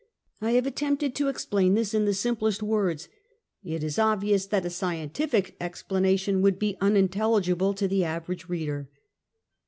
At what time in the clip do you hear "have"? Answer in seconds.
0.53-0.65